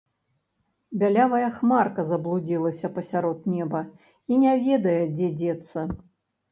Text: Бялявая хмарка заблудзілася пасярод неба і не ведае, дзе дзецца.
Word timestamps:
Бялявая 1.03 1.49
хмарка 1.59 2.05
заблудзілася 2.13 2.93
пасярод 2.99 3.39
неба 3.59 3.79
і 4.35 4.43
не 4.47 4.53
ведае, 4.67 5.01
дзе 5.19 5.27
дзецца. 5.45 5.91